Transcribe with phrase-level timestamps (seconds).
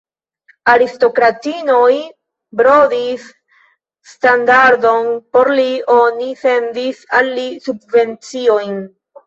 [0.71, 1.91] Aristokratinoj
[2.61, 3.27] brodis
[4.15, 8.79] standardon por li; oni sendis al li subvenciojn.